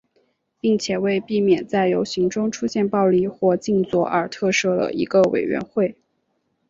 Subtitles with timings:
[0.59, 5.95] 并且为避免在游行中出现暴力或静坐而特设了一个委员会。